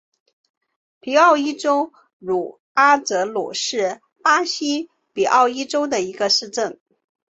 [0.99, 6.79] 皮奥伊州茹阿泽鲁是巴西皮奥伊州的一个市镇。